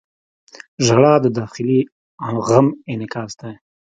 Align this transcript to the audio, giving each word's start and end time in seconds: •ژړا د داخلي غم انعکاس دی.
•ژړا 0.85 1.13
د 1.23 1.25
داخلي 1.39 1.79
غم 2.45 2.67
انعکاس 2.91 3.31
دی. 3.39 3.53